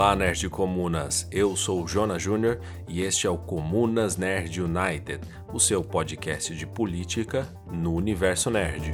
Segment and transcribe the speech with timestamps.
[0.00, 1.28] Olá, Nerd Comunas!
[1.30, 2.58] Eu sou o Jonas Júnior
[2.88, 5.20] e este é o Comunas Nerd United,
[5.52, 8.92] o seu podcast de política no universo nerd.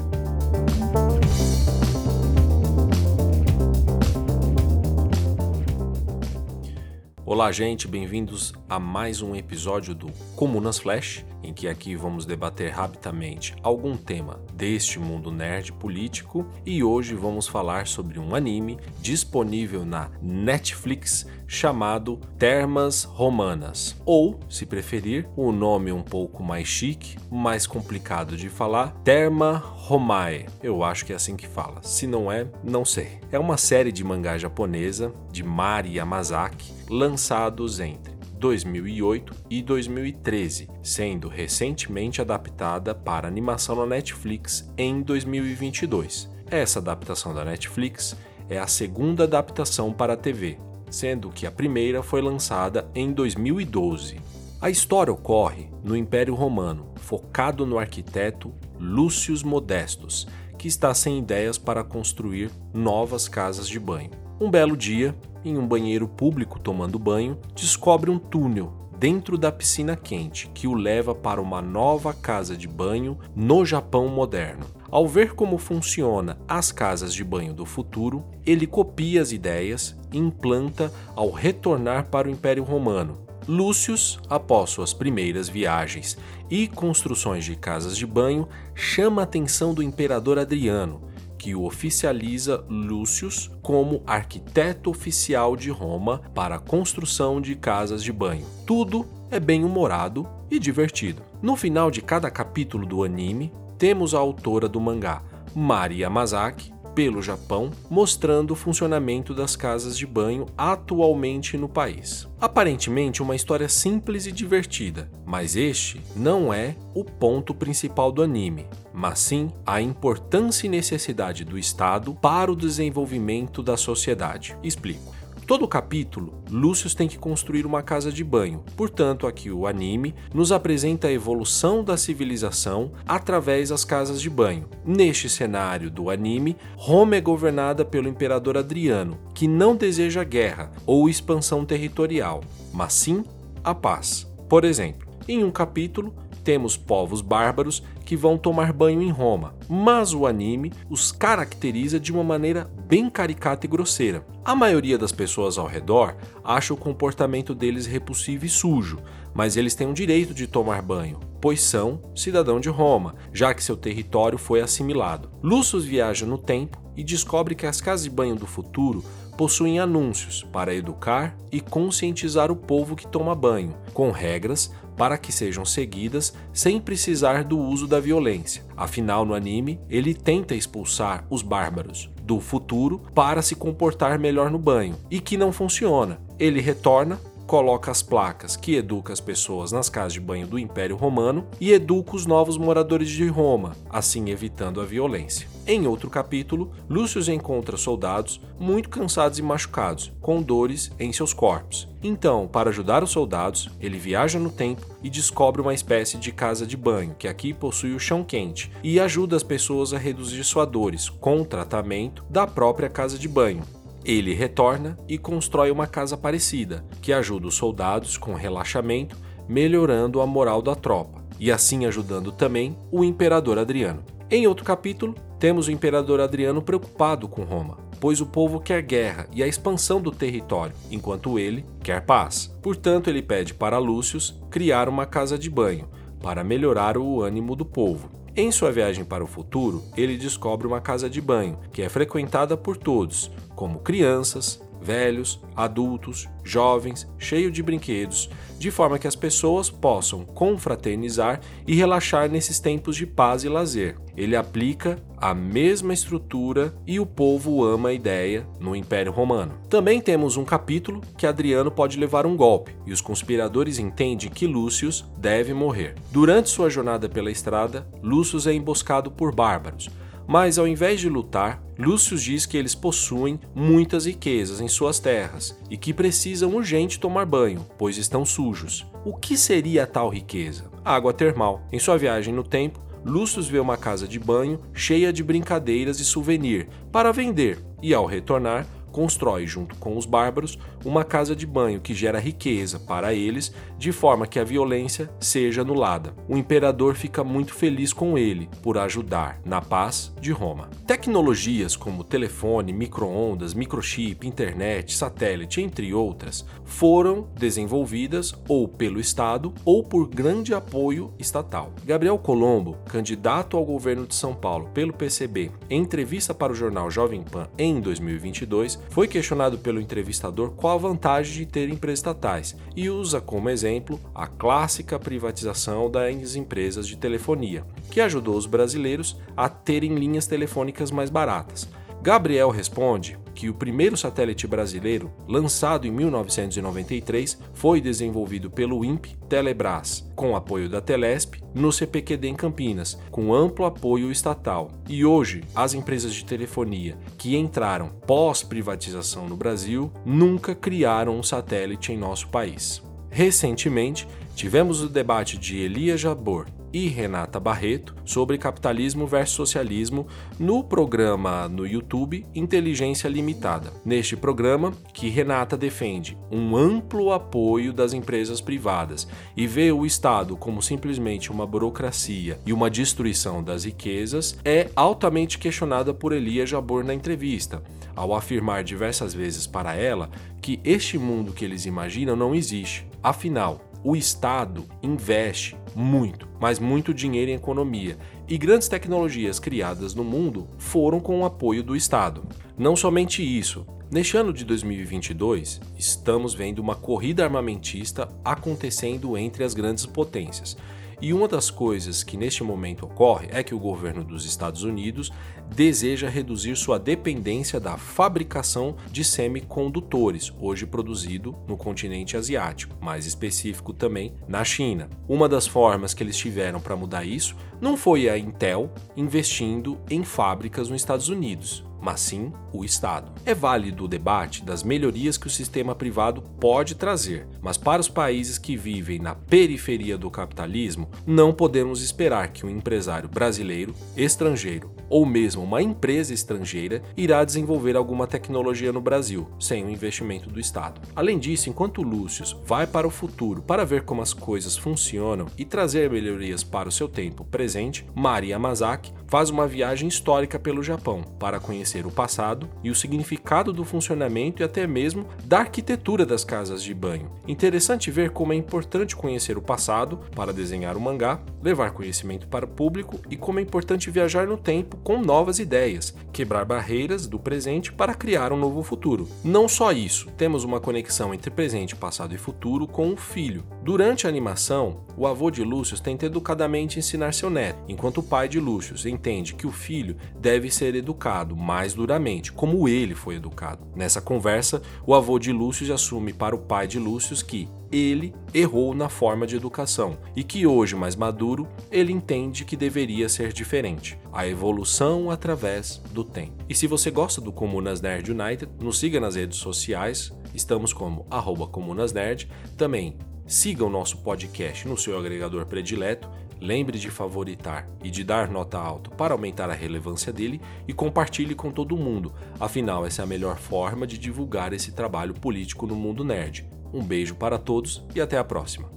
[7.28, 12.70] Olá, gente, bem-vindos a mais um episódio do Comunas Flash, em que aqui vamos debater
[12.70, 19.84] rapidamente algum tema deste mundo nerd político e hoje vamos falar sobre um anime disponível
[19.84, 27.16] na Netflix chamado Termas Romanas, ou, se preferir, o um nome um pouco mais chique,
[27.30, 30.46] mais complicado de falar, Terma Romae.
[30.62, 31.82] Eu acho que é assim que fala.
[31.82, 33.20] Se não é, não sei.
[33.30, 41.28] É uma série de mangá japonesa de Mari Yamazaki, lançados entre 2008 e 2013, sendo
[41.28, 46.30] recentemente adaptada para animação na Netflix em 2022.
[46.50, 48.16] Essa adaptação da Netflix
[48.48, 50.58] é a segunda adaptação para a TV,
[50.90, 54.20] sendo que a primeira foi lançada em 2012.
[54.60, 60.26] A história ocorre no Império Romano, focado no arquiteto Lúcio Modestus,
[60.58, 64.10] que está sem ideias para construir novas casas de banho.
[64.40, 65.14] Um belo dia,
[65.44, 70.74] em um banheiro público tomando banho, descobre um túnel dentro da piscina quente que o
[70.74, 74.75] leva para uma nova casa de banho no Japão moderno.
[74.90, 80.18] Ao ver como funciona as casas de banho do futuro, ele copia as ideias e
[80.18, 83.26] implanta ao retornar para o Império Romano.
[83.48, 86.16] Lúcius, após suas primeiras viagens
[86.50, 91.02] e construções de casas de banho, chama a atenção do imperador Adriano,
[91.38, 98.12] que o oficializa Lúcius como arquiteto oficial de Roma para a construção de casas de
[98.12, 98.44] banho.
[98.66, 101.22] Tudo é bem humorado e divertido.
[101.40, 105.22] No final de cada capítulo do anime, temos a autora do mangá,
[105.54, 112.26] Mari Yamazaki, pelo Japão, mostrando o funcionamento das casas de banho atualmente no país.
[112.40, 118.66] Aparentemente, uma história simples e divertida, mas este não é o ponto principal do anime,
[118.94, 124.56] mas sim a importância e necessidade do Estado para o desenvolvimento da sociedade.
[124.62, 125.14] Explico.
[125.46, 128.64] Todo capítulo, Lúcio tem que construir uma casa de banho.
[128.76, 134.68] Portanto, aqui o anime nos apresenta a evolução da civilização através das casas de banho.
[134.84, 141.08] Neste cenário do anime, Roma é governada pelo imperador Adriano, que não deseja guerra ou
[141.08, 142.42] expansão territorial,
[142.72, 143.24] mas sim
[143.62, 144.26] a paz.
[144.48, 146.12] Por exemplo, em um capítulo,
[146.46, 152.12] temos povos bárbaros que vão tomar banho em Roma, mas o anime os caracteriza de
[152.12, 154.24] uma maneira bem caricata e grosseira.
[154.44, 156.14] A maioria das pessoas ao redor
[156.44, 159.00] acha o comportamento deles repulsivo e sujo,
[159.34, 163.64] mas eles têm o direito de tomar banho, pois são cidadão de Roma, já que
[163.64, 165.28] seu território foi assimilado.
[165.42, 169.04] Lúcio viaja no tempo e descobre que as casas de banho do futuro
[169.36, 175.30] possuem anúncios para educar e conscientizar o povo que toma banho, com regras para que
[175.30, 178.64] sejam seguidas sem precisar do uso da violência.
[178.76, 184.58] Afinal, no anime, ele tenta expulsar os bárbaros do futuro para se comportar melhor no
[184.58, 186.18] banho, e que não funciona.
[186.38, 190.96] Ele retorna coloca as placas que educa as pessoas nas casas de banho do Império
[190.96, 195.48] Romano e educa os novos moradores de Roma, assim evitando a violência.
[195.66, 201.88] Em outro capítulo, Lúcio encontra soldados muito cansados e machucados, com dores em seus corpos.
[202.02, 206.66] Então, para ajudar os soldados, ele viaja no tempo e descobre uma espécie de casa
[206.66, 210.68] de banho, que aqui possui o chão quente, e ajuda as pessoas a reduzir suas
[210.68, 213.62] dores com o tratamento da própria casa de banho.
[214.06, 219.16] Ele retorna e constrói uma casa parecida, que ajuda os soldados com relaxamento,
[219.48, 224.04] melhorando a moral da tropa, e assim ajudando também o imperador Adriano.
[224.30, 229.26] Em outro capítulo, temos o imperador Adriano preocupado com Roma, pois o povo quer guerra
[229.34, 232.56] e a expansão do território, enquanto ele quer paz.
[232.62, 235.88] Portanto, ele pede para Lúcio criar uma casa de banho,
[236.22, 238.08] para melhorar o ânimo do povo.
[238.38, 242.54] Em sua viagem para o futuro, ele descobre uma casa de banho, que é frequentada
[242.54, 249.68] por todos, como crianças, velhos, adultos, jovens, cheio de brinquedos, de forma que as pessoas
[249.68, 253.96] possam confraternizar e relaxar nesses tempos de paz e lazer.
[254.16, 259.54] Ele aplica a mesma estrutura e o povo ama a ideia no Império Romano.
[259.68, 264.46] Também temos um capítulo que Adriano pode levar um golpe e os conspiradores entendem que
[264.46, 264.88] Lúcio
[265.18, 265.96] deve morrer.
[266.12, 269.90] Durante sua jornada pela estrada, Lúcio é emboscado por bárbaros
[270.26, 275.58] mas ao invés de lutar, Lúcio diz que eles possuem muitas riquezas em suas terras
[275.70, 278.86] e que precisam urgente tomar banho, pois estão sujos.
[279.04, 280.70] O que seria tal riqueza?
[280.84, 281.62] Água termal.
[281.70, 286.04] Em sua viagem no tempo, Lúcio vê uma casa de banho cheia de brincadeiras e
[286.04, 291.82] souvenir para vender e, ao retornar, constrói, junto com os bárbaros, uma casa de banho
[291.82, 296.14] que gera riqueza para eles, de forma que a violência seja anulada.
[296.26, 300.70] O imperador fica muito feliz com ele por ajudar na paz de Roma.
[300.86, 309.84] Tecnologias como telefone, micro-ondas, microchip, internet, satélite, entre outras, foram desenvolvidas ou pelo Estado ou
[309.84, 311.70] por grande apoio estatal.
[311.84, 316.90] Gabriel Colombo, candidato ao governo de São Paulo pelo PCB, em entrevista para o jornal
[316.90, 322.56] Jovem Pan em 2022, foi questionado pelo entrevistador qual a vantagem de ter empresas estatais
[322.74, 329.16] e usa como exemplo a clássica privatização das empresas de telefonia, que ajudou os brasileiros
[329.36, 331.68] a terem linhas telefônicas mais baratas.
[332.06, 340.08] Gabriel responde que o primeiro satélite brasileiro, lançado em 1993, foi desenvolvido pelo INPE Telebrás,
[340.14, 344.70] com apoio da Telesp, no CPQD em Campinas, com amplo apoio estatal.
[344.88, 351.92] E hoje, as empresas de telefonia que entraram pós-privatização no Brasil nunca criaram um satélite
[351.92, 352.80] em nosso país.
[353.10, 354.06] Recentemente,
[354.36, 360.06] tivemos o debate de Elia Jabor e Renata Barreto sobre capitalismo versus socialismo
[360.38, 363.72] no programa no YouTube Inteligência Limitada.
[363.82, 370.36] Neste programa, que Renata defende um amplo apoio das empresas privadas e vê o Estado
[370.36, 376.84] como simplesmente uma burocracia e uma destruição das riquezas, é altamente questionada por Elia Jabor
[376.84, 377.62] na entrevista,
[377.94, 380.10] ao afirmar diversas vezes para ela
[380.42, 382.86] que este mundo que eles imaginam não existe.
[383.02, 387.96] Afinal, o Estado investe muito, mas muito dinheiro em economia,
[388.26, 392.24] e grandes tecnologias criadas no mundo foram com o apoio do Estado.
[392.58, 399.54] Não somente isso, Neste ano de 2022, estamos vendo uma corrida armamentista acontecendo entre as
[399.54, 400.56] grandes potências.
[401.00, 405.12] E uma das coisas que neste momento ocorre é que o governo dos Estados Unidos
[405.54, 413.72] deseja reduzir sua dependência da fabricação de semicondutores, hoje produzido no continente asiático, mais específico
[413.72, 414.88] também na China.
[415.06, 420.02] Uma das formas que eles tiveram para mudar isso não foi a Intel investindo em
[420.02, 423.12] fábricas nos Estados Unidos, mas sim o Estado.
[423.24, 427.88] É válido o debate das melhorias que o sistema privado pode trazer, mas para os
[427.88, 434.74] países que vivem na periferia do capitalismo, não podemos esperar que um empresário brasileiro, estrangeiro
[434.88, 440.40] ou mesmo uma empresa estrangeira irá desenvolver alguma tecnologia no Brasil, sem o investimento do
[440.40, 440.80] Estado.
[440.94, 445.44] Além disso, enquanto Lúcio vai para o futuro para ver como as coisas funcionam e
[445.44, 451.02] trazer melhorias para o seu tempo presente, Mari Yamazaki faz uma viagem histórica pelo Japão
[451.18, 456.24] para conhecer o passado e o significado do funcionamento e até mesmo da arquitetura das
[456.24, 457.10] casas de banho.
[457.26, 462.44] Interessante ver como é importante conhecer o passado para desenhar o mangá, levar conhecimento para
[462.44, 467.18] o público e como é importante viajar no tempo com novas ideias, quebrar barreiras do
[467.18, 469.08] presente para criar um novo futuro.
[469.22, 473.44] Não só isso, temos uma conexão entre presente, passado e futuro com o filho.
[473.62, 478.28] Durante a animação, o avô de Lúcio tenta educadamente ensinar seu neto, enquanto o pai
[478.28, 483.66] de Lúcio entende que o filho deve ser educado mais duramente, como ele foi educado.
[483.76, 488.74] Nessa conversa, o avô de Lúcio assume para o pai de Lúcio que ele errou
[488.74, 493.98] na forma de educação e que hoje, mais maduro, ele entende que deveria ser diferente.
[494.12, 496.44] A evolução através do tempo.
[496.48, 501.06] E se você gosta do Comunas Nerd United, nos siga nas redes sociais, estamos como
[501.10, 506.08] arroba comunasnerd, também siga o nosso podcast no seu agregador predileto
[506.40, 511.34] Lembre de favoritar e de dar nota alta para aumentar a relevância dele e compartilhe
[511.34, 515.74] com todo mundo, afinal, essa é a melhor forma de divulgar esse trabalho político no
[515.74, 516.46] mundo nerd.
[516.72, 518.70] Um beijo para todos e até a próxima.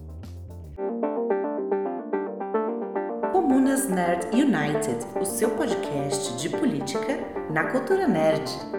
[3.32, 7.20] Comunas Nerd United, o seu podcast de política
[7.52, 8.79] na cultura nerd.